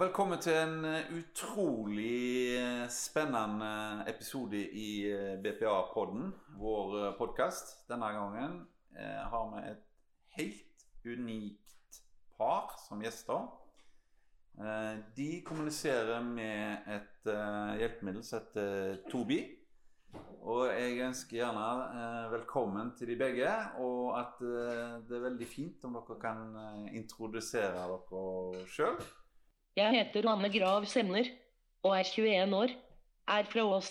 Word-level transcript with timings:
Velkommen 0.00 0.40
til 0.40 0.54
en 0.56 0.84
eh, 0.88 1.10
utrolig 1.12 2.54
eh, 2.56 2.86
spennende 2.88 4.06
episode 4.08 4.56
i 4.56 5.10
eh, 5.12 5.34
BPA-podden, 5.44 6.30
vår 6.56 7.18
podkast. 7.18 7.74
Denne 7.90 8.08
gangen 8.14 8.54
har 8.96 9.44
vi 9.52 9.66
et 9.68 9.82
helt 10.38 10.86
unikt 11.04 12.00
par 12.38 12.72
som 12.86 13.04
gjester. 13.04 13.44
De 15.20 15.28
kommuniserer 15.44 16.24
med 16.24 16.88
et 16.96 17.30
hjelpemiddel 17.82 18.24
som 18.24 18.40
heter 18.40 19.04
Tobi. 19.12 19.42
Og 20.40 20.64
jeg 20.72 20.98
ønsker 21.10 21.42
gjerne 21.42 22.10
velkommen 22.32 22.96
til 22.96 23.12
de 23.12 23.20
begge, 23.20 23.52
og 23.84 24.16
at 24.18 24.40
det 24.40 25.16
er 25.20 25.28
veldig 25.28 25.48
fint 25.48 25.84
om 25.84 26.00
dere 26.00 26.20
kan 26.24 26.46
introdusere 26.88 27.84
dere 27.84 28.68
sjøl. 28.72 29.02
Jeg 29.78 29.94
heter 29.94 30.26
Anne 30.30 30.50
Grav 30.52 30.84
Semner 30.90 31.28
og 31.86 31.94
er 31.96 32.04
21 32.08 32.56
år. 32.56 32.72
Er 33.30 33.46
fra 33.48 33.64
Ås. 33.70 33.90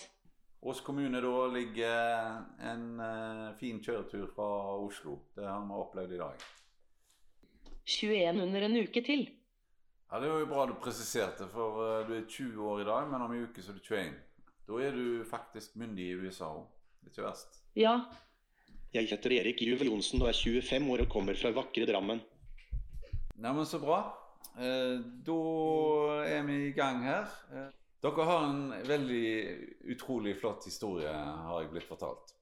Ås 0.60 0.80
kommune 0.84 1.20
da 1.24 1.30
ligger 1.54 2.42
en 2.68 2.82
eh, 3.00 3.46
fin 3.60 3.78
kjøretur 3.80 4.26
fra 4.34 4.48
Oslo. 4.84 5.16
Det 5.36 5.46
har 5.46 5.62
vi 5.64 5.78
opplevd 5.80 6.12
i 6.12 6.20
dag. 6.20 6.42
21 7.88 8.42
under 8.44 8.66
en 8.68 8.76
uke 8.82 9.02
til. 9.06 9.24
Ja, 10.10 10.20
Det 10.20 10.28
var 10.28 10.42
jo 10.42 10.50
bra 10.50 10.66
du 10.68 10.74
presiserte, 10.82 11.48
for 11.48 11.80
eh, 11.86 12.06
du 12.08 12.14
er 12.18 12.26
20 12.28 12.60
år 12.74 12.82
i 12.84 12.88
dag, 12.90 13.08
men 13.08 13.24
om 13.24 13.32
en 13.32 13.46
uke 13.48 13.64
så 13.64 13.72
er 13.72 13.78
du 13.80 13.86
21. 13.88 14.12
Da 14.68 14.82
er 14.84 14.92
du 14.94 15.24
faktisk 15.26 15.76
myndig 15.80 16.10
i 16.10 16.18
USA 16.20 16.50
òg. 16.60 16.66
Det 17.00 17.08
er 17.08 17.14
ikke 17.14 17.28
verst. 17.30 17.62
Ja, 17.78 17.96
Jeg 18.92 19.06
heter 19.06 19.30
Erik 19.32 19.60
Juvel 19.62 19.86
Johnsen 19.86 20.20
og 20.20 20.28
er 20.28 20.36
25 20.36 20.90
år 20.92 21.04
og 21.06 21.08
kommer 21.12 21.34
fra 21.38 21.52
vakre 21.54 21.86
Drammen. 21.88 22.20
Neimen, 23.40 23.64
så 23.64 23.78
bra. 23.80 24.02
Eh, 24.60 25.00
da 25.24 25.42
er 26.26 26.42
vi 26.44 26.56
i 26.66 26.72
gang 26.76 27.04
her. 27.04 27.28
Eh, 27.54 27.68
dere 28.04 28.26
har 28.28 28.46
en 28.48 28.72
veldig 28.88 29.28
utrolig 29.94 30.34
flott 30.40 30.66
historie, 30.68 31.12
har 31.12 31.62
jeg 31.62 31.70
blitt 31.72 31.88
fortalt. 31.88 32.34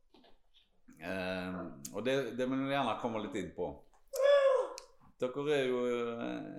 Eh, 0.99 1.61
og 1.93 2.03
det, 2.07 2.17
det 2.39 2.47
vil 2.49 2.65
vi 2.65 2.75
gjerne 2.75 2.97
komme 3.03 3.23
litt 3.23 3.39
inn 3.39 3.53
på. 3.57 3.71
Dere 5.19 5.45
er 5.55 5.65
jo 5.67 5.79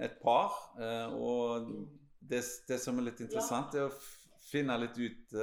et 0.04 0.18
par, 0.20 0.52
og 1.16 1.70
det, 2.20 2.42
det 2.68 2.76
som 2.84 2.98
er 3.00 3.06
litt 3.08 3.22
interessant, 3.24 3.78
er 3.80 3.88
å 3.88 4.42
finne 4.50 4.76
litt 4.82 5.00
ut 5.00 5.36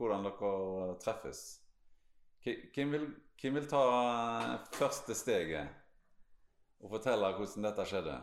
hvordan 0.00 0.24
dere 0.24 0.94
treffes. 1.04 1.42
Hvem 2.40 2.96
vil, 2.96 3.04
hvem 3.36 3.60
vil 3.60 3.68
ta 3.68 3.84
første 4.72 5.12
steget 5.12 5.76
og 6.80 6.94
fortelle 6.94 7.34
hvordan 7.36 7.68
dette 7.68 7.88
skjedde? 7.92 8.16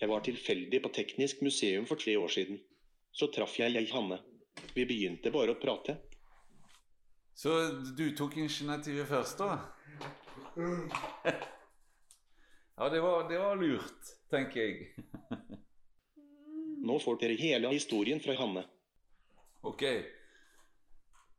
Jeg 0.00 0.08
var 0.08 0.22
tilfeldig 0.24 0.80
på 0.82 0.92
Teknisk 0.96 1.42
museum 1.44 1.86
for 1.88 2.00
tre 2.00 2.16
år 2.18 2.32
siden. 2.32 2.60
Så 3.12 3.28
traff 3.34 3.58
jeg 3.60 3.74
jeg 3.74 3.90
Hanne. 3.92 4.20
Vi 4.74 4.86
begynte 4.88 5.32
bare 5.34 5.52
å 5.54 5.60
prate. 5.60 5.98
Så 7.34 7.52
du 7.96 8.10
tok 8.16 8.36
initiativet 8.36 9.08
først, 9.08 9.38
da? 9.40 9.58
Ja, 12.80 12.88
det 12.88 13.00
var, 13.04 13.28
det 13.28 13.38
var 13.38 13.60
lurt, 13.60 14.12
tenker 14.32 14.60
jeg. 14.60 14.88
Nå 16.80 16.96
får 17.04 17.18
dere 17.20 17.36
hele 17.36 17.72
historien 17.74 18.20
fra 18.24 18.36
Hanne. 18.38 18.64
Ok. 19.68 19.84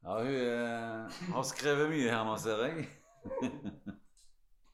Ja, 0.05 0.19
hun 0.22 0.35
eh, 0.35 1.22
har 1.33 1.45
skrevet 1.49 1.89
mye 1.89 2.13
her 2.13 2.25
nå, 2.25 2.38
ser 2.41 2.61
jeg. 2.67 2.85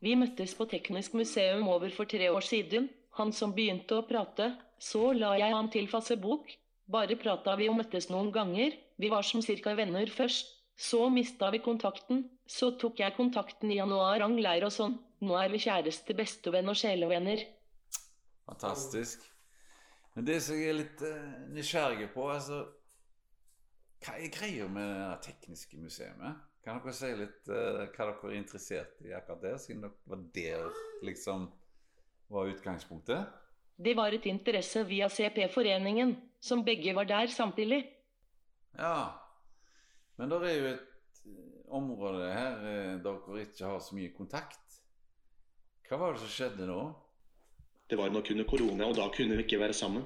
vi 0.03 0.15
møttes 0.19 0.55
på 0.59 0.67
Teknisk 0.67 1.15
museum 1.15 1.67
over 1.71 1.91
for 1.95 2.07
tre 2.07 2.27
år 2.31 2.43
siden. 2.43 2.89
Han 3.17 3.33
som 3.33 3.53
begynte 3.57 3.97
å 3.97 4.05
prate. 4.05 4.51
Så 4.77 5.11
la 5.17 5.33
jeg 5.39 5.53
han 5.53 5.69
til 5.73 5.89
Facebook. 5.89 6.51
Bare 6.87 7.17
prata 7.19 7.55
vi 7.59 7.67
og 7.71 7.79
møttes 7.79 8.11
noen 8.11 8.29
ganger. 8.31 8.77
Vi 8.97 9.09
var 9.11 9.25
som 9.25 9.41
cirka 9.43 9.73
venner 9.77 10.09
først. 10.13 10.53
Så 10.77 11.07
mista 11.09 11.49
vi 11.51 11.59
kontakten. 11.65 12.27
Så 12.47 12.71
tok 12.79 13.01
jeg 13.01 13.15
kontakten 13.17 13.71
i 13.73 13.79
januar, 13.79 14.19
rangleir 14.21 14.67
og 14.67 14.73
sånn. 14.73 14.99
Nå 15.25 15.37
er 15.39 15.49
vi 15.49 15.63
kjæreste, 15.63 16.13
bestevenn 16.15 16.69
og 16.69 16.77
sjelevenner. 16.77 17.41
Fantastisk. 18.45 19.25
Men 20.13 20.25
det 20.29 20.37
som 20.45 20.57
jeg 20.57 20.69
er 20.69 20.77
litt 20.77 21.01
uh, 21.05 21.47
nysgjerrig 21.53 22.11
på, 22.13 22.29
altså 22.33 22.63
Hva 24.05 24.13
er 24.21 24.31
greia 24.33 24.67
med 24.69 24.93
det 25.01 25.17
tekniske 25.25 25.77
museet? 25.81 26.21
Kan 26.65 26.79
dere 26.81 26.93
si 26.93 27.09
litt 27.17 27.49
uh, 27.49 27.83
hva 27.89 28.07
dere 28.11 28.31
er 28.31 28.37
interessert 28.37 29.01
i 29.05 29.13
akkurat 29.17 29.43
der, 29.43 29.57
siden 29.61 29.83
dere 29.85 30.09
var 30.09 30.23
der 30.37 30.81
liksom 31.05 31.49
var 32.27 32.49
utgangspunktet? 32.51 33.27
Det 33.77 33.93
var 33.97 34.13
et 34.13 34.25
interesse 34.25 34.83
via 34.89 35.09
CP-foreningen, 35.09 36.15
som 36.39 36.63
begge 36.65 36.95
var 36.95 37.05
der 37.05 37.27
samtidig. 37.27 37.83
Ja. 38.77 39.13
Men 40.17 40.29
det 40.29 40.39
er 40.49 40.55
jo 40.57 40.69
et 40.71 41.19
eh, 41.25 41.57
område 41.69 42.31
her 42.33 42.63
eh, 42.65 42.95
dere 43.03 43.43
ikke 43.43 43.65
har 43.69 43.79
så 43.83 43.97
mye 43.97 44.13
kontakt. 44.17 44.79
Hva 45.87 45.99
var 46.01 46.15
det 46.15 46.23
som 46.25 46.33
skjedde 46.33 46.67
nå? 46.67 46.81
Det 47.87 47.97
var 47.99 48.09
nok 48.11 48.31
under 48.33 48.47
korona, 48.49 48.89
og 48.89 48.97
da 48.97 49.05
kunne 49.13 49.37
vi 49.37 49.45
ikke 49.45 49.61
være 49.61 49.77
sammen. 49.77 50.03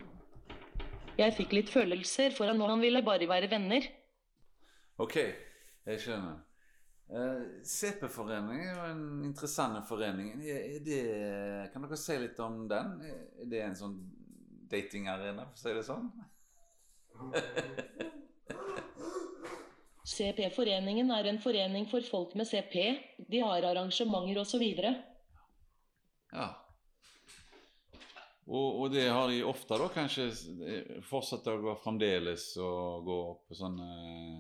Jeg 1.18 1.34
fikk 1.38 1.56
litt 1.56 1.72
følelser 1.72 2.36
for 2.36 2.52
han, 2.52 2.62
og 2.62 2.70
han 2.70 2.84
ville 2.84 3.02
bare 3.06 3.28
være 3.30 3.50
venner. 3.50 3.88
Ok, 5.02 5.18
jeg 5.88 6.04
skjønner. 6.04 6.38
Eh, 7.12 7.64
CP-foreningen 7.68 8.70
er 8.70 8.76
jo 8.78 8.84
en 8.88 9.24
interessant 9.28 9.88
forening. 9.88 10.38
Det, 10.86 11.00
kan 11.74 11.84
dere 11.84 11.98
si 12.00 12.16
litt 12.22 12.40
om 12.40 12.70
den? 12.72 12.94
Er 13.04 13.50
det 13.52 13.62
en 13.66 13.76
sånn 13.76 13.98
datingarena, 14.72 15.50
for 15.52 15.58
å 15.58 15.62
si 15.66 15.74
det 15.76 15.84
sånn? 15.90 16.08
CP-foreningen 20.12 21.12
er 21.14 21.28
en 21.30 21.40
forening 21.44 21.86
for 21.92 22.02
folk 22.08 22.32
med 22.40 22.48
CP. 22.48 22.76
De 23.28 23.44
har 23.44 23.68
arrangementer 23.68 24.40
osv. 24.42 24.64
Ja. 26.32 26.48
Og, 28.48 28.70
og 28.82 28.88
det 28.96 29.10
har 29.12 29.28
de 29.28 29.44
ofte, 29.48 29.76
da? 29.80 29.90
Kanskje 29.92 30.32
fortsetter 31.08 31.60
gå 31.60 31.76
fremdeles 31.84 32.54
å 32.60 32.72
gå 33.04 33.20
på 33.48 33.60
sånne 33.60 33.90
eh, 34.00 34.40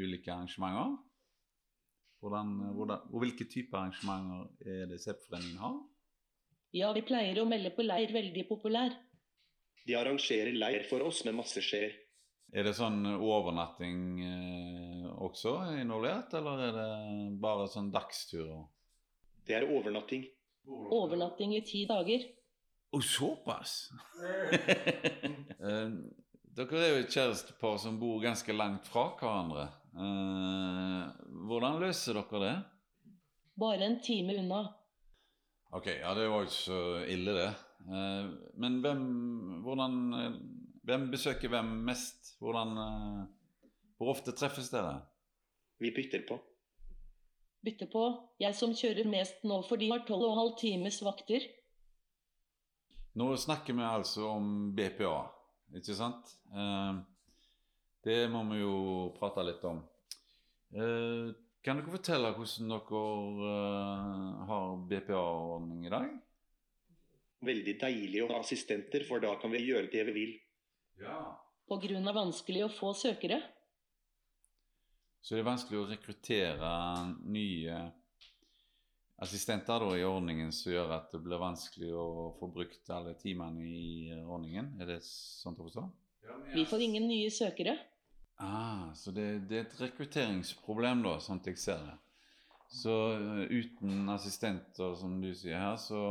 ulike 0.00 0.32
arrangementer? 0.32 0.96
Hvordan, 2.18 2.48
hvordan, 2.74 3.04
og 3.12 3.22
hvilke 3.22 3.46
typer 3.46 3.78
arrangementer 3.78 4.72
er 4.74 4.88
det 4.90 4.98
SEP-foreningen 5.02 5.60
har? 5.62 5.76
Ja, 6.74 6.90
vi 6.92 7.04
pleier 7.06 7.38
å 7.40 7.46
melde 7.48 7.70
på 7.76 7.86
leir 7.86 8.10
veldig 8.12 8.44
populær. 8.48 8.96
De 9.86 9.94
arrangerer 9.96 10.52
leir 10.56 10.84
for 10.90 11.06
oss 11.06 11.22
med 11.24 11.38
masse 11.38 11.62
skjeer. 11.64 11.94
Er 12.52 12.64
det 12.64 12.74
sånn 12.76 13.04
overnatting 13.06 14.02
eh, 14.24 15.06
også 15.24 15.54
involvert, 15.78 16.32
eller 16.38 16.62
er 16.66 16.76
det 16.76 16.90
bare 17.40 17.68
sånn 17.70 17.90
dagsturer? 17.92 18.64
Det 19.46 19.56
er 19.56 19.68
overnatting. 19.68 20.24
Overnatting 20.68 21.54
i 21.56 21.62
ti 21.64 21.84
dager. 21.88 22.24
Å, 22.92 23.02
såpass! 23.04 23.80
Eh, 25.58 25.90
Dere 26.54 26.78
er 26.82 26.88
jo 26.90 27.00
et 27.02 27.12
kjærestepar 27.14 27.76
som 27.82 27.96
bor 28.00 28.20
ganske 28.22 28.54
langt 28.54 28.86
fra 28.90 29.08
hverandre. 29.18 29.68
Eh, 29.98 31.06
hvordan 31.48 31.80
løser 31.82 32.20
dere 32.20 32.42
det? 32.44 32.56
Bare 33.58 33.88
en 33.88 33.98
time 34.04 34.36
unna. 34.38 34.60
Ok, 35.74 35.90
ja 35.98 36.12
det 36.16 36.28
var 36.30 36.44
jo 36.44 36.48
ikke 36.48 36.56
så 36.56 36.82
ille 37.10 37.34
det. 37.34 37.48
Eh, 37.88 38.28
men 38.62 38.78
hvem, 38.84 39.02
hvordan, 39.66 39.98
hvem 40.86 41.08
besøker 41.10 41.50
hvem 41.52 41.72
mest? 41.88 42.36
Hvordan, 42.38 42.78
eh, 42.84 43.66
hvor 43.98 44.14
ofte 44.14 44.36
treffes 44.38 44.70
dere? 44.70 45.00
Vi 45.82 45.90
bytter 45.94 46.22
på. 46.28 46.38
Bytter 47.66 47.90
på. 47.90 48.04
Jeg 48.38 48.54
som 48.54 48.74
kjører 48.74 49.10
mest 49.10 49.42
nå, 49.46 49.60
for 49.66 49.80
de 49.80 49.90
har 49.90 50.06
tolv 50.06 50.28
og 50.28 50.32
en 50.32 50.42
halv 50.44 50.56
times 50.60 51.02
vakter. 51.02 51.42
Nå 53.18 53.32
snakker 53.36 53.74
vi 53.74 53.82
altså 53.82 54.28
om 54.30 54.70
BPA, 54.78 55.16
ikke 55.74 55.94
sant? 55.98 56.36
Eh, 56.54 57.00
det 58.06 58.20
må 58.30 58.44
vi 58.52 58.62
jo 58.62 58.74
prate 59.18 59.42
litt 59.42 59.64
om. 59.66 59.82
Eh, 60.74 61.34
kan 61.64 61.78
dere 61.80 61.92
fortelle 61.92 62.32
hvordan 62.36 62.72
dere 62.74 63.02
eh, 63.48 64.40
har 64.50 64.80
BPA-ordning 64.90 65.86
i 65.86 65.92
dag? 65.92 66.08
Veldig 67.48 67.74
deilig 67.80 68.24
å 68.24 68.32
ha 68.32 68.40
assistenter, 68.42 69.04
for 69.08 69.22
da 69.22 69.34
kan 69.40 69.52
vi 69.54 69.62
gjøre 69.64 69.90
det 69.92 70.04
vi 70.10 70.16
vil. 70.16 70.34
Ja. 71.04 71.20
Av 71.68 72.14
vanskelig 72.16 72.64
å 72.64 72.72
få 72.72 72.92
søkere. 72.96 73.42
Så 75.20 75.36
det 75.36 75.42
er 75.42 75.50
vanskelig 75.50 75.78
å 75.80 75.88
rekruttere 75.90 76.72
nye 77.28 77.78
assistenter 79.20 79.82
da, 79.82 79.90
i 79.98 80.06
ordningen 80.06 80.52
som 80.54 80.72
gjør 80.72 80.94
at 80.96 81.12
det 81.12 81.20
blir 81.24 81.42
vanskelig 81.42 81.90
å 81.92 82.06
få 82.38 82.48
brukt 82.54 82.90
alle 82.94 83.14
timene 83.20 83.66
i 83.66 84.14
ordningen. 84.22 84.76
Er 84.80 84.94
det 84.94 85.00
sånn 85.04 85.58
å 85.58 85.66
forstå? 85.66 85.86
Vi 86.54 86.64
får 86.68 86.84
ingen 86.86 87.08
nye 87.10 87.30
søkere. 87.34 87.76
Ah, 88.38 88.94
så 88.94 89.10
det, 89.10 89.26
det 89.50 89.56
er 89.58 89.64
et 89.66 89.80
rekrutteringsproblem, 89.82 91.02
da, 91.06 91.16
sånn 91.22 91.40
at 91.42 91.48
jeg 91.50 91.58
ser 91.58 91.80
det. 91.82 91.96
Så 92.70 92.94
eh, 93.16 93.44
uten 93.50 94.10
assistenter, 94.12 94.94
som 94.98 95.16
du 95.22 95.32
sier 95.34 95.58
her, 95.58 95.78
så 95.80 96.02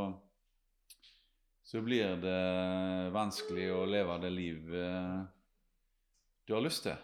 så 1.68 1.82
blir 1.84 2.14
det 2.16 3.10
vanskelig 3.12 3.66
å 3.76 3.82
leve 3.84 4.14
det 4.22 4.30
livet 4.32 5.26
du 6.48 6.54
har 6.54 6.62
lyst 6.64 6.86
til. 6.86 6.96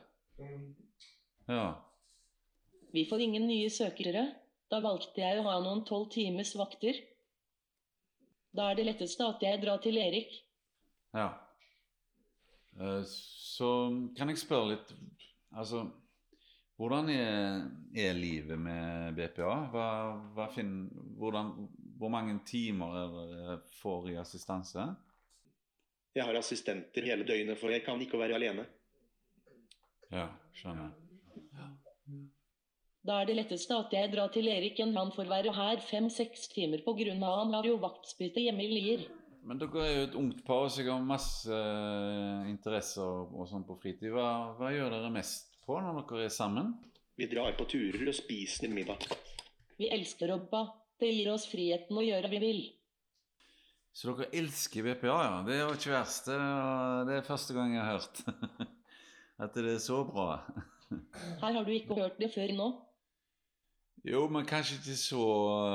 Ja. 1.44 1.67
Vi 2.97 3.05
får 3.11 3.27
ingen 3.27 3.44
nye 3.44 3.69
søkere. 3.69 4.23
Da 4.73 4.81
valgte 4.81 5.20
jeg 5.20 5.37
å 5.37 5.44
ha 5.44 5.59
noen 5.61 5.85
tolv 5.85 6.09
times 6.15 6.55
vakter. 6.56 6.97
Da 8.56 8.70
er 8.70 8.81
det 8.81 8.87
letteste 8.88 9.29
at 9.29 9.44
jeg 9.44 9.61
drar 9.61 9.85
til 9.85 10.00
Erik. 10.00 10.32
Ja. 11.12 11.29
Eh, 12.81 13.03
Så 13.06 13.69
kan 14.17 14.29
jeg 14.29 14.41
spørre 14.41 14.75
litt 14.75 14.94
Altså, 15.55 15.85
hvordan 16.75 17.09
er, 17.15 17.69
er 17.94 18.17
livet 18.19 18.59
med 18.59 19.15
BPA? 19.15 19.53
Hva, 19.71 19.88
hva 20.35 20.49
finner, 20.50 20.88
hvordan, 21.21 21.53
hvor 22.00 22.11
mange 22.11 22.35
timer 22.49 22.97
er 22.99 23.12
det 23.15 23.59
får 23.79 24.09
i 24.11 24.17
assistanse? 24.19 24.88
Jeg 26.15 26.26
har 26.26 26.35
assistenter 26.41 27.06
hele 27.06 27.26
døgnet, 27.26 27.59
for 27.61 27.71
jeg 27.71 27.85
kan 27.87 28.03
ikke 28.03 28.19
være 28.19 28.35
alene. 28.35 28.67
Ja, 30.11 30.27
skjønner. 30.59 30.91
Da 33.05 33.20
er 33.20 33.29
det 33.29 33.37
letteste 33.38 33.79
at 33.79 33.94
jeg 33.94 34.11
drar 34.11 34.31
til 34.35 34.49
Erik 34.49 34.79
enn 34.82 34.97
han 34.97 35.15
får 35.15 35.31
være 35.31 35.55
her 35.55 35.82
fem-seks 35.85 36.49
timer 36.50 36.82
av 36.88 37.38
han 37.44 37.55
har 37.55 37.67
jo 37.69 37.79
vaktspytte 37.79 38.43
hjemme 38.43 38.65
i 38.65 38.70
Lier. 38.75 39.06
Men 39.44 39.61
dere 39.61 39.82
er 39.85 39.93
jo 39.93 40.05
et 40.06 40.14
ungt 40.17 40.41
par, 40.46 40.70
som 40.73 40.87
har 40.88 41.02
masse 41.05 41.52
eh, 41.52 42.46
interesser 42.49 43.05
og 43.05 43.44
sånn 43.50 43.67
på 43.69 43.76
fritid. 43.82 44.08
Hva, 44.14 44.55
hva 44.56 44.70
gjør 44.73 44.94
dere 44.96 45.11
mest 45.12 45.58
på 45.67 45.76
når 45.85 46.00
dere 46.00 46.29
er 46.29 46.32
sammen? 46.32 46.73
Vi 47.14 47.29
drar 47.31 47.52
på 47.58 47.67
turer 47.69 48.08
og 48.08 48.17
spiser 48.17 48.73
middag. 48.73 49.05
Vi 49.76 49.91
elsker 49.93 50.32
Robba. 50.32 50.64
Det 50.99 51.11
gir 51.11 51.29
oss 51.32 51.44
friheten 51.50 51.99
å 51.99 52.05
gjøre 52.06 52.31
hva 52.31 52.32
vi 52.38 52.41
vil. 52.41 52.62
Så 53.94 54.11
dere 54.11 54.31
elsker 54.41 54.87
BPA, 54.88 55.19
ja? 55.26 55.35
Det 55.46 55.55
er 55.55 55.61
jo 55.62 55.75
ikke 55.76 55.93
verst. 55.93 56.31
Det, 56.31 56.38
er, 56.41 57.05
det 57.06 57.19
er 57.19 57.29
første 57.29 57.58
gang 57.58 57.76
jeg 57.76 57.85
har 57.85 57.99
hørt 57.99 58.25
at 59.44 59.61
det 59.61 59.75
er 59.76 59.82
så 59.82 60.00
bra. 60.08 60.41
Her 61.43 61.58
har 61.58 61.67
du 61.67 61.73
ikke 61.75 62.00
hørt 62.00 62.17
det 62.23 62.32
før 62.32 62.56
nå. 62.56 62.70
Jo, 64.05 64.27
men 64.29 64.45
kanskje 64.45 64.77
ikke 64.77 64.99
så 65.01 65.25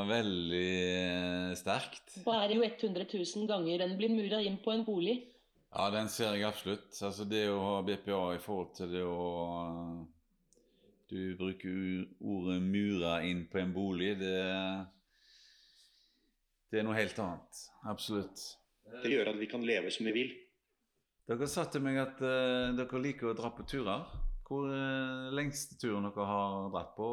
veldig 0.06 0.68
eh, 0.86 1.54
sterkt. 1.58 2.20
Og 2.22 2.36
er 2.36 2.54
jo 2.54 2.62
100 2.62 3.08
000 3.10 3.48
ganger 3.50 3.82
den 3.82 3.96
blir 3.98 4.14
mura 4.14 4.42
inn 4.46 4.60
på 4.62 4.76
en 4.76 4.86
bolig. 4.86 5.16
Ja, 5.74 5.88
den 5.94 6.10
ser 6.14 6.36
jeg 6.38 6.46
absolutt. 6.46 6.94
Altså 6.94 7.26
det 7.30 7.48
å 7.50 7.58
ha 7.64 7.82
BPA 7.86 8.22
i 8.36 8.42
forhold 8.44 8.76
til 8.78 8.94
det 8.94 9.04
å 9.06 10.06
Du 11.10 11.34
bruker 11.40 12.06
ordet 12.22 12.60
'mura 12.62 13.16
inn 13.26 13.48
på 13.50 13.58
en 13.58 13.74
bolig'. 13.74 14.14
Det, 14.20 14.36
det 16.70 16.80
er 16.80 16.86
noe 16.86 17.00
helt 17.00 17.18
annet. 17.18 17.62
Absolutt. 17.90 18.44
Det 19.02 19.10
gjør 19.10 19.32
at 19.34 19.40
vi 19.42 19.50
kan 19.50 19.66
leve 19.66 19.90
som 19.90 20.06
vi 20.06 20.14
vil. 20.14 20.36
Dere 21.26 21.50
sa 21.50 21.66
til 21.66 21.82
meg 21.82 21.98
at 21.98 22.22
uh, 22.22 22.78
dere 22.78 23.02
liker 23.02 23.32
å 23.32 23.38
dra 23.38 23.50
på 23.50 23.66
turer. 23.66 24.06
Hvor 24.50 24.66
lengste 25.38 25.76
turen 25.78 26.08
dere 26.08 26.26
har 26.26 26.70
dratt 26.74 26.96
på? 26.98 27.08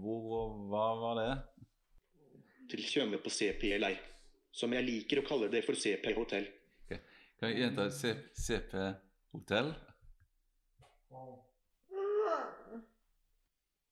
Hvor 0.00 0.28
og 0.38 0.60
hva 0.70 0.84
var 1.02 1.18
det? 1.20 1.32
Til 2.72 2.80
Tjøme 2.80 3.18
på 3.20 3.28
CP 3.30 3.74
leir. 3.76 3.98
Som 4.56 4.72
jeg 4.72 4.86
liker 4.86 5.20
å 5.20 5.26
kalle 5.26 5.50
det 5.52 5.60
for 5.66 5.76
CP 5.76 6.14
hotell. 6.16 6.46
Kan 6.88 7.52
jeg 7.52 7.60
gjenta 7.60 7.90
CP 7.92 8.72
hotell? 9.36 9.74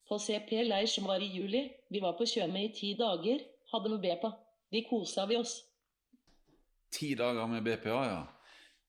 På 0.09 0.19
CP 0.21 0.63
leir 0.65 0.89
som 0.89 1.05
var 1.09 1.21
i 1.21 1.29
juli. 1.37 1.67
Vi 1.93 2.01
var 2.01 2.17
på 2.17 2.25
Tjøme 2.29 2.65
i 2.65 2.73
ti 2.73 2.95
dager. 2.97 3.45
Hadde 3.75 3.93
vi 3.93 4.01
BPA. 4.07 4.33
Vi 4.73 4.87
kosa 4.89 5.29
vi 5.29 5.37
oss. 5.37 5.59
Ti 6.97 7.13
dager 7.19 7.45
med 7.51 7.61
BPA, 7.67 8.01
ja. 8.09 8.23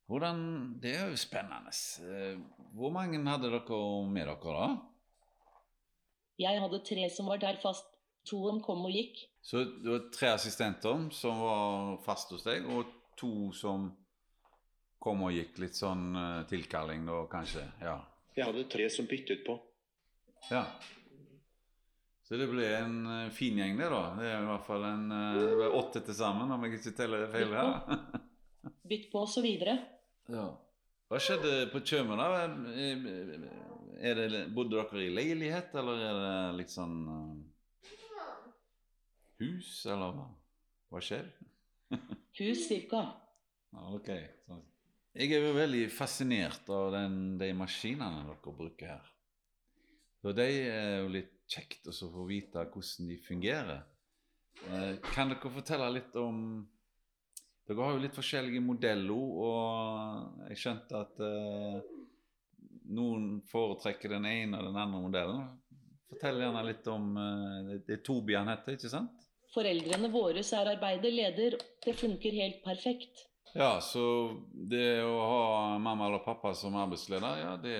Hvordan 0.05 0.79
Det 0.81 0.91
er 0.95 1.09
jo 1.09 1.17
spennende. 1.17 1.71
Eh, 2.05 2.37
Hvor 2.75 2.91
mange 2.93 3.17
hadde 3.25 3.49
dere 3.49 3.79
med 4.05 4.27
dere, 4.27 4.37
da? 4.53 4.67
Jeg 6.39 6.59
hadde 6.61 6.81
tre 6.83 7.09
som 7.09 7.29
var 7.31 7.37
der 7.41 7.57
fast. 7.61 7.85
To 8.25 8.39
om 8.49 8.57
kom 8.61 8.85
og 8.87 8.91
gikk. 8.91 9.19
Så 9.45 9.61
det 9.83 9.85
var 9.85 10.05
tre 10.13 10.31
assistenter 10.33 11.03
som 11.13 11.37
var 11.43 11.97
fast 12.01 12.31
hos 12.33 12.41
deg, 12.43 12.65
og 12.65 12.87
to 13.17 13.51
som 13.53 13.91
kom 14.99 15.21
og 15.27 15.31
gikk. 15.35 15.59
Litt 15.61 15.77
sånn 15.77 16.15
eh, 16.17 16.43
tilkalling, 16.49 17.05
da, 17.05 17.19
kanskje? 17.29 17.63
Ja. 17.85 17.99
Jeg 18.35 18.47
hadde 18.49 18.65
tre 18.69 18.89
som 18.89 19.05
byttet 19.09 19.45
på. 19.45 19.59
ja. 20.51 20.65
Så 22.25 22.39
det 22.41 22.47
ble 22.49 22.65
en 22.73 22.95
eh, 23.05 23.29
fin 23.29 23.57
gjeng, 23.61 23.77
det, 23.77 23.85
da. 23.93 24.03
Det 24.17 24.25
er 24.25 24.39
i 24.41 24.47
hvert 24.49 24.65
fall 24.65 24.83
en 24.89 25.03
Det 25.13 25.49
ble 25.59 25.67
åtte 25.77 26.01
til 26.07 26.17
sammen, 26.17 26.49
om 26.51 26.63
jeg 26.65 26.79
ikke 26.79 26.95
teller 26.97 27.27
feil 27.29 27.53
her. 27.53 27.99
Bytt 28.89 29.11
på 29.11 29.21
og 29.21 29.29
så 29.29 29.45
videre. 29.45 29.77
Ja. 30.31 30.45
Hva 31.05 31.19
skjedde 31.21 31.67
på 31.69 31.81
Tjøme, 31.85 32.15
da? 32.17 32.45
Er 34.05 34.17
det, 34.17 34.39
bodde 34.55 34.79
dere 34.79 35.03
i 35.05 35.11
leilighet, 35.13 35.75
eller 35.77 36.01
er 36.01 36.21
det 36.57 36.65
eh, 36.65 36.87
hus, 39.43 39.69
eller 39.85 40.15
hva? 40.17 40.25
Hva 40.91 41.01
skjer? 41.03 41.29
Hus 42.39 42.65
cirka. 42.67 43.03
Ok. 43.93 44.09
Jeg 45.15 45.31
er 45.31 45.45
jo 45.45 45.53
veldig 45.55 45.85
fascinert 45.93 46.67
av 46.73 46.89
den, 46.95 47.37
de 47.39 47.51
maskinene 47.55 48.25
dere 48.27 48.55
bruker 48.57 48.91
her. 48.95 49.11
Så 50.19 50.33
de 50.35 50.47
er 50.65 51.03
jo 51.03 51.11
litt 51.13 51.35
kjekt 51.51 51.87
å 51.87 51.93
få 51.93 52.25
vite 52.27 52.65
hvordan 52.65 53.11
de 53.11 53.17
fungerer. 53.23 53.83
Eh, 54.65 54.95
kan 55.13 55.29
dere 55.29 55.51
fortelle 55.53 55.91
litt 55.93 56.15
om 56.19 56.65
Dere 57.65 57.81
har 57.81 57.95
jo 57.95 58.01
litt 58.03 58.17
forskjellige 58.17 58.61
modeller, 58.61 59.29
og 59.41 60.49
jeg 60.51 60.59
skjønte 60.61 60.99
at 61.01 61.21
eh, 61.25 61.77
noen 62.93 63.39
foretrekker 63.49 64.13
den 64.13 64.27
ene 64.29 64.59
og 64.59 64.67
den 64.69 64.81
andre 64.83 65.01
modellen. 65.01 65.47
Fortell 66.11 66.43
gjerne 66.43 66.65
litt 66.67 66.89
om 66.93 67.07
eh, 67.17 67.61
det, 67.71 67.79
det 67.87 67.95
er 67.97 68.03
Tobi 68.05 68.37
han 68.37 68.51
heter, 68.53 68.77
ikke 68.77 68.91
sant? 68.93 69.25
Foreldrene 69.55 70.11
våre 70.13 70.43
er 70.43 70.69
arbeiderleder. 70.75 71.57
Det 71.81 71.95
funker 71.97 72.37
helt 72.37 72.61
perfekt. 72.65 73.25
Ja, 73.55 73.79
så 73.81 74.03
det 74.51 74.99
å 75.07 75.15
ha 75.15 75.77
mamma 75.79 76.09
eller 76.09 76.21
pappa 76.25 76.51
som 76.53 76.75
arbeidsleder, 76.75 77.37
ja, 77.39 77.53
det, 77.63 77.77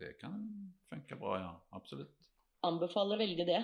det 0.00 0.14
kan 0.18 0.40
funke 0.88 1.18
bra, 1.20 1.36
ja. 1.42 1.50
Absolutt. 1.76 2.14
Anbefaler 2.66 3.20
veldig 3.20 3.46
det. 3.46 3.62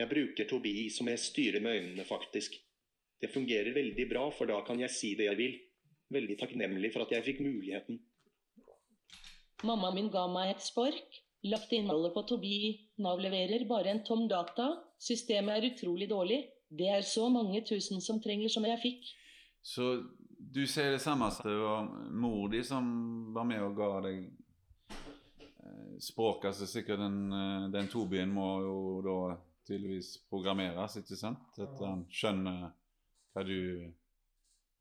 Jeg 0.00 0.08
bruker 0.08 0.48
Tobi 0.48 0.88
som 0.90 1.12
jeg 1.12 1.20
styrer 1.20 1.62
med 1.62 1.78
øynene, 1.78 2.08
faktisk. 2.08 2.56
Det 3.22 3.30
fungerer 3.30 3.74
veldig 3.74 4.08
bra, 4.10 4.24
for 4.34 4.50
da 4.50 4.58
kan 4.66 4.80
jeg 4.82 4.90
si 4.90 5.12
det 5.18 5.28
jeg 5.28 5.38
vil. 5.38 5.58
Veldig 6.12 6.36
takknemlig 6.40 6.90
for 6.92 7.06
at 7.06 7.12
jeg 7.14 7.24
fikk 7.28 7.44
muligheten. 7.44 8.00
Mamma 9.62 9.92
min 9.94 10.10
ga 10.10 10.26
meg 10.26 10.56
et 10.56 10.64
spark. 10.64 11.20
Lagt 11.46 11.70
innholdet 11.74 12.14
på 12.14 12.24
Tobi. 12.26 12.56
Nav 13.02 13.22
leverer 13.22 13.62
bare 13.70 13.94
en 13.94 14.02
tom 14.06 14.26
data. 14.30 14.72
Systemet 14.98 15.58
er 15.58 15.68
utrolig 15.70 16.10
dårlig. 16.10 16.40
Det 16.66 16.88
er 16.90 17.06
så 17.06 17.28
mange 17.30 17.62
tusen 17.68 18.02
som 18.02 18.20
trenger 18.22 18.50
som 18.50 18.66
jeg 18.66 18.80
fikk. 18.82 19.08
Så 19.62 19.88
du 20.42 20.64
sier 20.66 20.96
det 20.96 21.02
samme 21.02 21.30
at 21.30 21.38
det 21.46 21.54
var 21.54 21.86
mor 22.10 22.50
di 22.50 22.62
som 22.66 22.84
var 23.34 23.46
med 23.46 23.62
og 23.62 23.78
ga 23.78 23.90
deg 24.08 24.20
eh, 24.90 25.96
språk. 26.02 26.48
Altså 26.50 26.66
sikkert 26.66 27.02
den, 27.04 27.18
eh, 27.38 27.70
den 27.74 27.90
Tobien 27.92 28.34
må 28.34 28.48
jo 28.66 28.76
da 29.06 29.18
tydeligvis 29.66 30.16
programmeres, 30.30 30.98
ikke 30.98 31.18
sant? 31.18 31.58
At 31.62 31.78
han 31.86 32.06
skjønner 32.10 32.72
du 33.48 33.92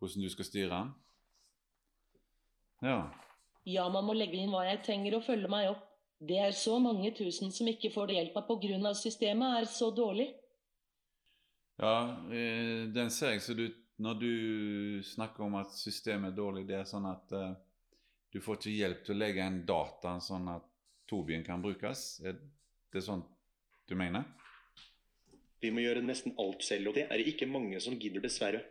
Hvordan 0.02 0.24
du 0.26 0.30
skal 0.34 0.46
styre 0.46 0.70
den. 0.74 0.88
Ja. 2.82 3.02
Ja, 3.70 3.84
man 3.94 4.08
må 4.08 4.16
legge 4.18 4.40
inn 4.42 4.50
hva 4.50 4.64
jeg 4.66 4.80
trenger 4.82 5.20
og 5.20 5.28
følge 5.28 5.50
meg 5.52 5.68
opp. 5.70 5.84
Det 6.18 6.40
er 6.42 6.56
så 6.58 6.80
mange 6.82 7.12
tusen 7.18 7.54
som 7.54 7.70
ikke 7.70 7.92
får 7.94 8.10
det 8.10 8.16
hjelp 8.18 8.40
av 8.42 8.52
av 8.90 8.96
systemet 8.98 9.60
er 9.60 9.66
så 9.70 9.92
dårlig. 9.94 10.32
Ja, 11.78 12.18
eh, 12.34 12.90
den 12.94 13.10
ser 13.10 13.32
jeg 13.34 13.42
så 13.42 13.54
du 13.54 13.70
Når 14.02 14.16
du 14.18 15.04
snakker 15.04 15.44
om 15.44 15.56
at 15.56 15.70
systemet 15.78 16.32
er 16.32 16.36
dårlig, 16.36 16.66
det 16.66 16.76
er 16.80 16.86
sånn 16.90 17.06
at 17.06 17.34
uh, 17.38 17.54
du 18.34 18.40
får 18.42 18.58
ikke 18.58 18.72
hjelp 18.74 19.04
til 19.06 19.14
å 19.14 19.20
legge 19.20 19.46
inn 19.46 19.60
data 19.66 20.16
sånn 20.18 20.48
at 20.50 20.66
Tobien 21.06 21.44
kan 21.46 21.62
brukes? 21.62 22.18
Er 22.26 22.40
det 22.90 23.04
sånn 23.06 23.22
du 23.86 23.94
mener? 23.94 24.26
Vi 25.62 25.70
må 25.70 25.84
gjøre 25.84 26.02
nesten 26.02 26.34
alt 26.42 26.64
selv, 26.66 26.90
og 26.90 26.98
det 26.98 27.06
er 27.08 27.22
det 27.22 27.34
ikke 27.34 27.50
mange 27.50 27.80
som 27.84 27.98
gidder, 28.02 28.24
dessverre. 28.24 28.64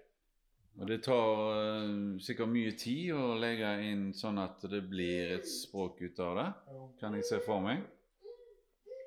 Og 0.80 0.88
det 0.88 1.00
tar 1.04 1.40
uh, 1.54 2.18
sikkert 2.22 2.50
mye 2.50 2.72
tid 2.78 3.12
å 3.14 3.34
legge 3.40 3.70
inn 3.84 4.10
sånn 4.16 4.40
at 4.42 4.62
det 4.70 4.82
blir 4.90 5.36
et 5.36 5.48
språk 5.48 6.00
ut 6.02 6.20
av 6.24 6.38
det. 6.38 6.48
Kan 7.02 7.16
jeg 7.18 7.26
se 7.28 7.40
for 7.44 7.62
meg? 7.64 7.82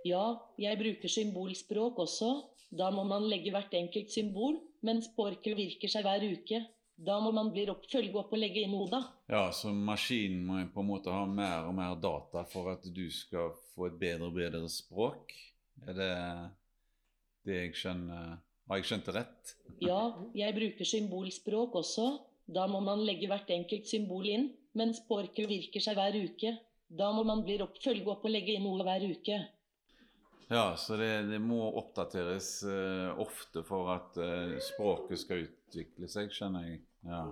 Ja, 0.03 0.25
jeg 0.59 0.79
bruker 0.79 1.11
symbolspråk 1.11 2.01
også. 2.03 2.31
Da 2.73 2.89
må 2.91 3.05
man 3.07 3.27
legge 3.29 3.53
hvert 3.53 3.73
enkelt 3.77 4.11
symbol, 4.11 4.57
men 4.83 5.03
språket 5.05 5.57
virker 5.57 5.91
seg 5.91 6.05
hver 6.07 6.25
uke. 6.25 6.63
Da 7.03 7.17
må 7.23 7.31
man 7.33 7.49
bli 7.53 7.65
opp, 7.71 7.85
følge 7.89 8.15
opp 8.19 8.33
og 8.35 8.41
legge 8.41 8.63
inn 8.63 8.73
ODA. 8.77 8.99
Ja, 9.31 9.47
så 9.55 9.71
maskinen 9.73 10.43
må 10.45 10.59
på 10.73 10.83
en 10.83 10.89
måte 10.91 11.13
ha 11.13 11.23
mer 11.27 11.69
og 11.69 11.75
mer 11.77 11.95
data 12.01 12.43
for 12.49 12.69
at 12.75 12.85
du 12.85 13.07
skal 13.11 13.53
få 13.73 13.89
et 13.89 13.97
bedre 14.01 14.29
og 14.29 14.37
bedre 14.37 14.67
språk? 14.71 15.33
Er 15.87 15.97
det 15.97 16.11
det 17.47 17.59
jeg 17.59 17.77
skjønner 17.79 18.35
Har 18.69 18.79
jeg 18.79 18.87
skjønt 18.89 19.07
det 19.09 19.15
rett? 19.17 19.55
Ja, 19.83 20.01
jeg 20.37 20.55
bruker 20.55 20.87
symbolspråk 20.87 21.75
også. 21.81 22.07
Da 22.47 22.67
må 22.67 22.79
man 22.83 23.03
legge 23.07 23.27
hvert 23.31 23.49
enkelt 23.51 23.87
symbol 23.87 24.27
inn, 24.27 24.49
mens 24.75 25.01
språket 25.03 25.49
virker 25.49 25.83
seg 25.83 25.99
hver 25.99 26.15
uke. 26.15 26.55
Da 26.93 27.09
må 27.15 27.25
man 27.27 27.43
bli 27.43 27.57
opp, 27.63 27.75
følge 27.83 28.07
opp 28.11 28.25
og 28.27 28.33
legge 28.33 28.55
inn 28.55 28.65
noe 28.67 28.83
hver 28.85 29.03
uke. 29.07 29.39
Ja, 30.51 30.75
så 30.77 30.97
det, 30.99 31.09
det 31.31 31.39
må 31.41 31.61
oppdateres 31.79 32.49
uh, 32.67 33.15
ofte 33.21 33.63
for 33.65 33.89
at 33.95 34.19
uh, 34.19 34.53
språket 34.61 35.21
skal 35.23 35.45
utvikle 35.47 36.09
seg, 36.11 36.31
skjønner 36.35 36.67
jeg. 36.67 36.81
Ja. 37.07 37.23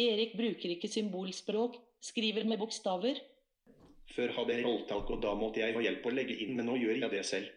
Erik 0.00 0.36
bruker 0.38 0.72
ikke 0.72 0.88
symbolspråk, 0.88 1.76
skriver 2.00 2.46
med 2.48 2.62
bokstaver. 2.62 3.20
Før 4.14 4.32
hadde 4.38 4.56
jeg 4.56 4.64
rolletalk, 4.66 5.10
og 5.12 5.20
da 5.22 5.34
måtte 5.38 5.60
jeg 5.62 5.76
ha 5.76 5.82
hjelp 5.84 6.06
å 6.06 6.14
legge 6.14 6.38
inn, 6.40 6.56
men 6.56 6.70
nå 6.70 6.78
gjør 6.80 7.04
jeg 7.04 7.12
det 7.12 7.24
selv. 7.26 7.50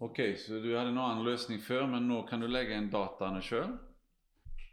Ok, 0.00 0.20
så 0.38 0.60
du 0.62 0.70
hadde 0.76 0.92
en 0.92 1.00
annen 1.02 1.24
løsning 1.26 1.58
før, 1.62 1.88
men 1.90 2.06
nå 2.06 2.22
kan 2.28 2.38
du 2.38 2.46
legge 2.46 2.76
inn 2.78 2.90
dataene 2.92 3.40
sjøl? 3.42 3.72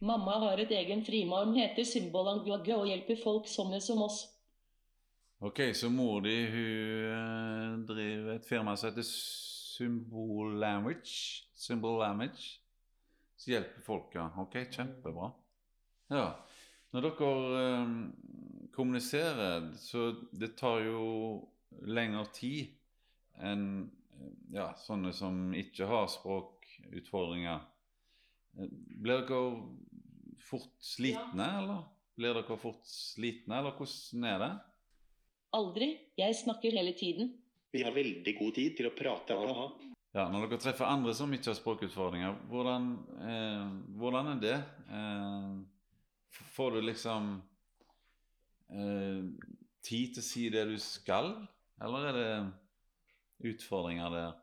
Mamma 0.06 0.36
har 0.44 0.60
et 0.62 0.74
egen 0.76 1.02
frimarm, 1.08 1.56
heter 1.58 1.88
Symbolangagge 1.88 2.76
og 2.78 2.86
hjelper 2.92 3.18
folk 3.24 3.48
sånne 3.50 3.80
som 3.82 4.04
oss. 4.06 4.20
Ok, 5.46 5.64
så 5.74 5.90
mor 5.90 6.22
di 6.22 6.36
hun 6.52 7.16
eh, 7.16 7.74
driver 7.90 8.36
et 8.36 8.46
firma 8.46 8.76
som 8.78 8.92
heter 8.92 9.08
Symbol 9.08 10.60
Language. 10.62 11.48
Symbol 11.58 12.00
Language. 12.04 12.62
Så 13.36 13.52
hjelper 13.52 13.82
folk, 13.82 14.14
ja. 14.16 14.30
Ok, 14.38 14.62
kjempebra. 14.72 15.32
Ja. 16.14 16.28
Når 16.94 17.10
dere 17.10 17.82
um, 17.82 17.98
kommuniserer, 18.78 19.72
så 19.82 20.14
det 20.32 20.54
tar 20.60 20.86
jo 20.86 21.04
lengre 21.82 22.24
tid 22.38 22.72
enn 23.44 23.90
ja, 24.56 24.70
sånne 24.86 25.12
som 25.16 25.54
ikke 25.58 25.88
har 25.90 26.08
språkutfordringer. 26.12 27.64
Blir 28.56 29.26
dere 29.28 29.42
fort 30.46 30.72
slitne, 30.84 31.50
eller? 31.62 31.84
Blir 32.16 32.38
dere 32.38 32.60
fort 32.60 32.86
slitne, 32.88 33.60
eller 33.60 33.76
hvordan 33.76 34.30
er 34.30 34.40
det? 34.44 34.52
Aldri, 35.56 35.90
jeg 36.20 36.36
snakker 36.36 36.76
hele 36.76 36.94
tiden. 36.98 37.34
Vi 37.72 37.84
har 37.84 37.96
veldig 37.96 38.34
god 38.38 38.56
tid 38.56 38.78
til 38.78 38.90
å 38.90 38.96
prate. 38.96 39.36
Aha. 39.36 39.68
Ja, 40.16 40.30
Når 40.32 40.46
dere 40.48 40.62
treffer 40.64 40.88
andre 40.88 41.12
som 41.16 41.34
ikke 41.36 41.52
har 41.52 41.58
språkutfordringer, 41.58 42.38
hvordan, 42.48 42.86
eh, 43.20 43.66
hvordan 44.00 44.30
er 44.32 44.40
det? 44.40 44.56
Eh, 44.88 45.58
får 46.56 46.72
du 46.72 46.82
liksom 46.88 47.34
eh, 48.72 49.50
tid 49.84 50.16
til 50.16 50.24
å 50.24 50.28
si 50.30 50.46
det 50.54 50.64
du 50.70 50.78
skal, 50.80 51.34
eller 51.84 52.08
er 52.10 52.20
det 52.20 52.30
utfordringer 53.44 54.10
der? 54.14 54.34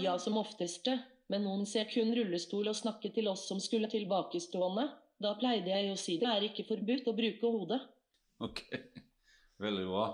Ja, 0.00 0.18
som 0.18 0.36
ofteste. 0.40 0.98
Men 1.32 1.46
noen 1.46 1.64
ser 1.68 1.88
kun 1.88 2.12
rullestol 2.16 2.68
og 2.68 2.76
snakker 2.76 3.12
til 3.14 3.28
oss 3.30 3.46
som 3.48 3.60
skulle 3.62 3.88
tilbakestående. 3.92 4.88
Da 5.22 5.32
pleide 5.38 5.72
jeg 5.72 5.92
å 5.92 5.98
si 5.98 6.18
det 6.20 6.28
er 6.28 6.44
ikke 6.48 6.66
forbudt 6.68 7.08
å 7.08 7.16
bruke 7.16 7.52
hodet. 7.54 7.80
Ok, 8.44 8.60
veldig 9.62 9.86
bra. 9.88 10.06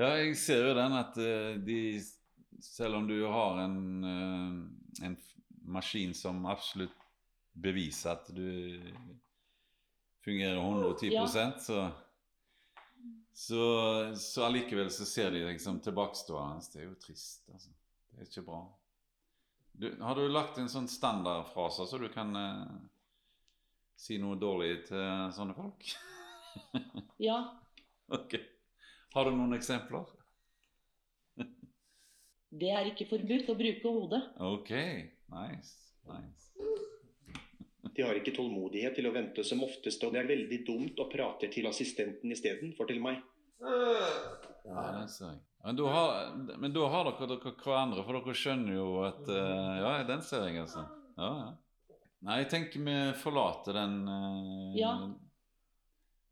Ja, 0.00 0.08
jeg 0.18 0.34
ser 0.40 0.66
jo 0.70 0.74
den 0.78 0.96
at 0.96 1.18
eh, 1.20 1.60
de 1.60 1.78
Selv 2.62 3.00
om 3.00 3.06
du 3.08 3.16
har 3.26 3.58
en, 3.64 3.78
eh, 4.06 5.06
en 5.06 5.16
maskin 5.66 6.12
som 6.14 6.44
absolutt 6.46 6.94
beviser 7.58 8.12
at 8.12 8.28
du 8.32 8.78
fungerer 10.22 10.60
110 10.60 11.12
Ja. 11.12 11.26
så 11.58 11.90
så, 13.32 13.64
så 14.18 14.44
allikevel 14.44 14.90
så 14.92 15.06
ser 15.08 15.30
de 15.32 15.44
liksom 15.48 15.80
tilbakestående. 15.84 16.64
Det 16.72 16.80
er 16.82 16.88
jo 16.90 16.98
trist, 17.00 17.48
altså. 17.52 17.72
Det 18.12 18.20
er 18.20 18.28
ikke 18.28 18.44
bra. 18.46 18.60
Du, 19.72 19.88
har 20.02 20.18
du 20.18 20.26
lagt 20.28 20.58
en 20.60 20.68
sånn 20.68 20.88
standardfrase 20.90 21.86
så 21.88 21.98
du 21.98 22.10
kan 22.12 22.36
eh, 22.36 22.66
si 23.96 24.18
noe 24.20 24.36
dårlig 24.36 24.82
til 24.90 25.32
sånne 25.36 25.56
folk? 25.56 25.92
Ja, 27.22 27.38
Ok. 28.12 28.34
Har 29.14 29.24
du 29.24 29.36
noen 29.36 29.56
eksempler? 29.56 30.04
det 32.52 32.68
er 32.68 32.88
ikke 32.90 33.06
forbudt 33.08 33.48
å 33.48 33.56
bruke 33.56 33.92
hodet. 33.94 34.20
Ok, 34.44 34.72
nice. 35.32 35.94
nice. 36.08 36.50
De 37.92 38.04
har 38.06 38.16
ikke 38.16 38.34
tålmodighet 38.36 38.96
til 38.96 39.08
å 39.08 39.14
vente 39.14 39.44
som 39.44 39.62
oftest, 39.64 40.02
og 40.06 40.14
det 40.14 40.22
er 40.22 40.30
veldig 40.30 40.60
dumt 40.66 41.00
å 41.02 41.08
prate 41.12 41.50
til 41.52 41.68
assistenten 41.68 42.32
istedenfor 42.32 42.88
til 42.88 43.02
meg. 43.04 43.20
Ja, 43.62 44.84
det 44.96 45.08
ser 45.12 45.34
jeg. 45.34 45.42
Men 45.62 45.76
da 45.78 45.90
har, 45.94 46.30
men 46.58 46.72
da 46.74 46.86
har 46.90 47.06
dere, 47.06 47.26
dere 47.36 47.52
hverandre, 47.62 48.02
for 48.02 48.18
dere 48.18 48.34
skjønner 48.34 48.74
jo 48.74 48.86
at 49.06 49.28
eh, 49.30 49.76
Ja, 49.78 49.92
den 50.08 50.24
ser 50.26 50.48
jeg, 50.48 50.58
altså. 50.64 50.82
Ja, 51.14 51.28
ja. 51.38 51.52
Nei, 52.22 52.38
jeg 52.42 52.48
tenker 52.52 52.82
vi 52.86 52.96
forlater 53.18 53.74
den 53.74 53.94
uh, 54.06 54.74
Ja. 54.78 54.92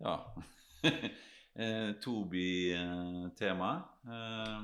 Ja. 0.01 0.15
eh, 1.63 1.91
Tobi-temaet. 2.03 3.89
Eh, 4.07 4.61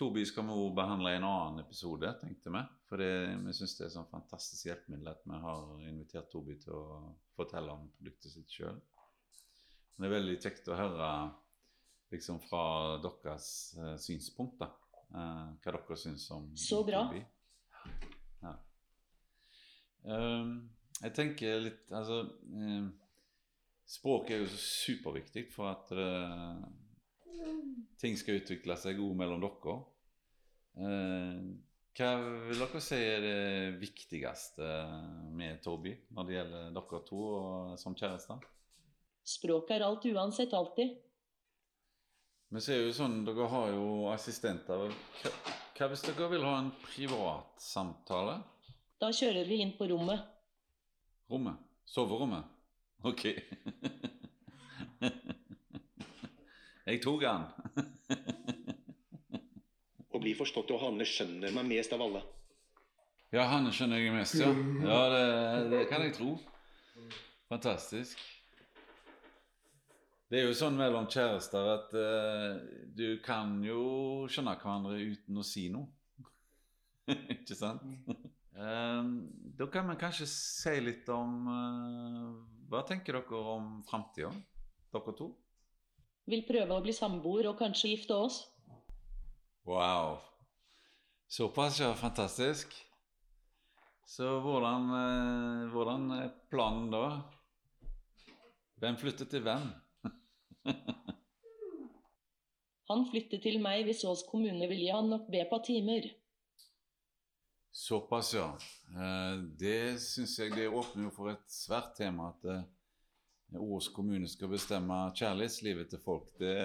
Tobi 0.00 0.22
skal 0.24 0.46
vi 0.48 0.54
også 0.54 0.76
behandle 0.78 1.10
i 1.12 1.16
en 1.18 1.26
annen 1.28 1.60
episode, 1.60 2.08
tenkte 2.22 2.52
vi. 2.54 2.60
For 2.88 3.02
det, 3.02 3.10
vi 3.44 3.52
syns 3.52 3.74
det 3.76 3.84
er 3.84 3.92
sånn 3.92 4.08
fantastisk 4.08 4.70
hjelpemiddel 4.70 5.10
at 5.12 5.26
vi 5.28 5.40
har 5.42 5.82
invitert 5.90 6.30
Tobi 6.32 6.56
til 6.62 6.72
å 6.72 6.84
fortelle 7.36 7.74
om 7.74 7.90
produktet 7.98 8.32
sitt 8.32 8.54
sjøl. 8.54 8.78
Det 10.00 10.08
er 10.08 10.14
veldig 10.14 10.38
kjekt 10.40 10.70
å 10.72 10.78
høre 10.78 11.10
liksom 12.14 12.40
fra 12.46 12.62
deres 13.04 13.50
uh, 13.76 13.92
synspunkt, 14.00 14.56
da. 14.62 14.70
Uh, 15.10 15.52
hva 15.60 15.76
dere 15.76 16.00
syns 16.00 16.24
om 16.32 16.48
Så 16.56 16.80
bra. 16.86 17.04
Tobi. 17.10 17.20
Ja. 18.40 18.56
Um, 20.08 20.54
jeg 21.00 21.12
tenker 21.16 21.58
litt 21.60 21.90
Altså 21.92 22.22
um, 22.48 22.86
Språket 23.90 24.36
er 24.36 24.44
jo 24.44 24.48
så 24.48 24.60
superviktig 24.62 25.48
for 25.52 25.68
at 25.74 25.90
det, 25.92 26.08
ting 28.00 28.16
skal 28.16 28.38
utvikle 28.40 28.76
seg 28.80 29.00
òg 29.02 29.16
mellom 29.18 29.42
dere. 29.42 29.74
Eh, 30.78 31.40
hva 31.98 32.10
vil 32.46 32.62
dere 32.62 32.80
si 32.84 32.96
er 32.96 33.24
det 33.24 33.78
viktigste 33.80 34.68
med 35.36 35.58
Toby 35.64 35.92
når 36.14 36.28
det 36.28 36.36
gjelder 36.36 36.74
dere 36.76 37.00
to 37.08 37.22
som 37.80 37.96
kjærester? 37.98 38.38
Språk 39.26 39.70
er 39.74 39.84
alt 39.84 40.06
uansett 40.08 40.54
alltid. 40.56 40.94
Vi 42.50 42.60
ser 42.64 42.80
jo 42.82 42.90
sånn, 42.94 43.20
Dere 43.26 43.46
har 43.46 43.68
jo 43.70 44.08
assistenter. 44.10 44.90
Hva, 45.20 45.30
hva 45.76 45.86
hvis 45.92 46.02
dere 46.08 46.30
vil 46.32 46.46
ha 46.48 46.56
en 46.58 46.72
privat 46.82 47.62
samtale? 47.62 48.40
Da 48.98 49.12
kjører 49.14 49.46
vi 49.46 49.60
inn 49.62 49.76
på 49.78 49.86
rommet. 49.92 50.24
Rommet? 51.30 51.62
Soverommet? 51.86 52.44
Ok. 53.06 53.22
Jeg 56.90 57.02
tok 57.04 57.22
den. 57.22 57.42
Og 60.20 60.24
bli 60.26 60.34
forstått, 60.36 60.68
og 60.76 60.82
Hanne 60.82 61.04
skjønner 61.08 61.54
meg 61.56 61.64
mest 61.64 61.94
av 61.96 62.02
alle. 62.04 62.20
Ja, 63.32 63.46
Hanne 63.48 63.70
skjønner 63.72 64.02
jeg 64.02 64.12
mest, 64.12 64.34
ja. 64.36 64.50
Ja, 64.84 64.98
det, 65.08 65.22
det 65.72 65.78
kan 65.88 66.04
jeg 66.04 66.12
tro. 66.18 66.34
Fantastisk. 67.48 68.20
Det 70.28 70.42
er 70.42 70.44
jo 70.44 70.58
sånn 70.58 70.76
mellom 70.76 71.08
kjærester 71.08 71.70
at 71.72 71.96
uh, 71.96 72.60
du 72.92 73.16
kan 73.24 73.56
jo 73.64 74.26
skjønne 74.28 74.58
hverandre 74.60 75.00
uten 75.08 75.40
å 75.40 75.46
si 75.46 75.70
noe. 75.72 75.88
Ikke 77.38 77.56
sant? 77.56 77.80
um, 78.60 79.16
da 79.56 79.72
kan 79.72 79.88
man 79.88 79.98
kanskje 80.04 80.28
si 80.28 80.76
litt 80.84 81.08
om 81.10 81.48
uh, 81.48 82.28
Hva 82.68 82.84
tenker 82.92 83.22
dere 83.22 83.44
om 83.56 83.78
framtida, 83.88 84.36
dere 84.92 85.16
to? 85.16 85.32
Vil 86.28 86.44
prøve 86.44 86.76
å 86.76 86.84
bli 86.84 86.92
samboer 86.92 87.54
og 87.54 87.62
kanskje 87.64 87.96
gifte 87.96 88.20
oss. 88.28 88.42
Wow. 89.70 90.18
Såpass, 91.28 91.80
ja. 91.80 91.94
Fantastisk. 91.94 92.86
Så 94.06 94.40
hvordan, 94.40 94.82
eh, 94.82 95.68
hvordan 95.70 96.10
er 96.10 96.30
planen 96.50 96.90
da? 96.90 97.20
Hvem 98.82 98.96
flytter 98.98 99.28
til 99.30 99.44
hvem? 99.46 99.68
Han 102.90 103.04
flytter 103.12 103.38
til 103.38 103.60
meg 103.62 103.84
hvis 103.86 104.02
Ås 104.10 104.24
kommune 104.26 104.66
vil 104.72 104.82
gi 104.82 104.90
han 104.90 105.06
nok 105.12 105.30
be 105.30 105.44
på 105.46 105.60
timer. 105.68 106.10
Såpass, 107.70 108.34
ja. 108.34 108.48
Eh, 108.90 109.38
Det 109.60 110.00
syns 110.02 110.34
jeg 110.38 110.56
det 110.58 110.66
åpner 110.66 111.06
jo 111.06 111.14
for 111.14 111.30
et 111.30 111.46
svært 111.46 111.94
tema. 111.94 112.34
At 112.34 112.42
eh, 112.50 112.66
Ås 113.54 113.86
kommune 113.94 114.26
skal 114.26 114.50
bestemme 114.50 115.14
kjærlighetslivet 115.14 115.94
til 115.94 116.02
folk. 116.02 116.34
Det, 116.42 116.58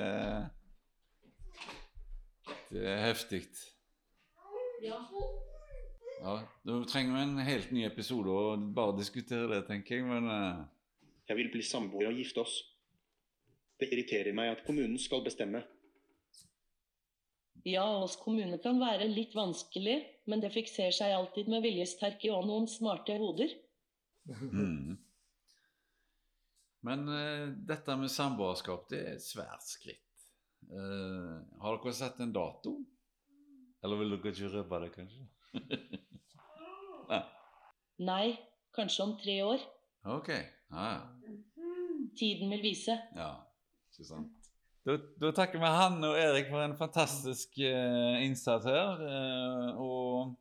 det 2.76 2.86
er 2.92 3.02
heftig. 3.08 3.42
Ja. 4.84 5.00
Ja, 6.20 6.40
da 6.68 6.78
trenger 6.90 7.16
vi 7.16 7.24
en 7.24 7.44
helt 7.48 7.72
ny 7.76 7.86
episode 7.88 8.32
og 8.32 8.64
bare 8.76 8.98
diskutere 8.98 9.48
det, 9.52 9.62
tenker 9.70 10.00
jeg. 10.00 10.08
Men 10.08 10.28
uh... 10.28 10.66
Jeg 11.30 11.40
vil 11.40 11.52
bli 11.54 11.64
samboer 11.66 12.10
og 12.10 12.20
gifte 12.20 12.44
oss. 12.44 12.58
Det 13.80 13.90
irriterer 13.92 14.36
meg 14.36 14.54
at 14.54 14.64
kommunen 14.68 15.00
skal 15.02 15.24
bestemme. 15.26 15.64
Ja, 17.66 17.86
oss 18.04 18.16
kommune 18.22 18.60
kan 18.62 18.78
være 18.78 19.08
litt 19.10 19.34
vanskelig, 19.36 19.98
men 20.30 20.44
det 20.44 20.54
fikser 20.54 20.94
seg 20.94 21.16
alltid 21.16 21.50
med 21.50 21.64
viljesterke 21.66 22.30
og 22.36 22.46
noen 22.50 22.68
smarte 22.70 23.18
hoder. 23.18 23.56
Mm. 24.30 24.96
Men 26.86 27.10
uh, 27.10 27.48
dette 27.70 27.98
med 27.98 28.14
samboerskap, 28.14 28.86
det 28.92 29.02
er 29.02 29.14
et 29.16 29.26
svært 29.26 29.66
skritt. 29.66 30.05
Eh, 30.72 31.62
har 31.62 31.78
dere 31.78 31.94
sett 31.94 32.20
en 32.24 32.34
dato? 32.34 32.76
Eller 33.84 34.02
vil 34.02 34.16
dere 34.16 34.34
ikke 34.34 34.52
røpe 34.56 34.82
det, 34.84 34.92
kanskje? 34.96 35.26
Nei. 37.12 37.22
Nei, 38.06 38.26
kanskje 38.76 39.06
om 39.06 39.14
tre 39.20 39.36
år. 39.46 39.68
Ok. 40.16 40.32
Ja. 40.72 40.96
Tiden 42.18 42.50
vil 42.54 42.64
vise. 42.64 42.98
ja. 43.16 43.36
Ikke 43.96 44.08
sant. 44.10 44.34
Da, 44.86 44.98
da 45.18 45.32
takker 45.34 45.58
vi 45.58 45.70
Hanne 45.72 46.10
og 46.12 46.18
Erik 46.20 46.50
for 46.52 46.62
en 46.62 46.76
fantastisk 46.78 47.56
uh, 47.58 48.20
innsats 48.22 48.68
her. 48.70 49.00
Uh, 49.02 49.80
og 49.82 50.36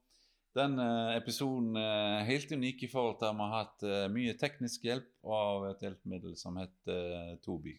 denne 0.59 0.87
episoden 1.15 1.79
er 1.81 2.27
helt 2.29 2.51
unik 2.53 2.83
i 2.85 2.91
forhold 2.91 3.17
til 3.21 3.31
at 3.31 3.39
vi 3.39 3.47
har 3.47 3.55
hatt 3.55 3.87
uh, 3.87 4.03
mye 4.13 4.35
teknisk 4.41 4.85
hjelp 4.85 5.31
av 5.39 5.69
et 5.71 5.87
hjelpemiddel 5.87 6.35
som 6.41 6.59
heter 6.61 7.39
Toby. 7.47 7.79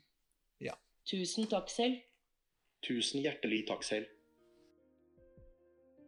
Ja. 0.64 0.74
Tusen 1.06 1.52
takk 1.52 1.70
selv. 1.70 2.00
Tusen 2.86 3.22
hjertelig 3.26 3.66
takk 3.68 3.84
selv. 3.84 4.06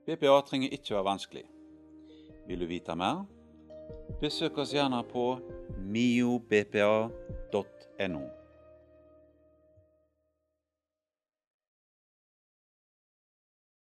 BPA 0.05 0.41
trenger 0.45 0.69
ikke 0.71 0.93
være 0.95 1.03
vanskelig. 1.09 1.45
Vil 2.47 2.59
du 2.61 2.65
vite 2.69 2.95
mer? 2.95 3.25
Besøk 4.21 4.57
oss 4.61 4.73
gjerne 4.75 5.03
på 5.09 5.39
miobpa.no. 5.89 7.09